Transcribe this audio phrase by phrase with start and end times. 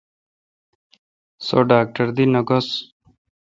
[1.45, 2.67] سو ڈاکٹر دی نہ گھوس۔